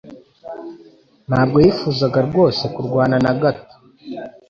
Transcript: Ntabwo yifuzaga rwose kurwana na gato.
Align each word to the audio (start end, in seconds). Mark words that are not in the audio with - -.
Ntabwo 1.29 1.57
yifuzaga 1.65 2.19
rwose 2.27 2.63
kurwana 2.75 3.17
na 3.25 3.33
gato. 3.41 3.75